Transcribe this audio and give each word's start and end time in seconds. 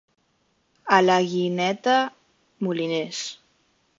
A 0.95 1.01
la 1.07 1.17
Guingueta, 1.33 1.95
moliners. 2.69 3.23